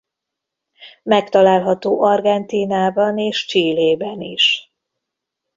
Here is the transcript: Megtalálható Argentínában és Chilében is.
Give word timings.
Megtalálható 1.03 2.01
Argentínában 2.03 3.17
és 3.17 3.45
Chilében 3.45 4.21
is. 4.21 4.73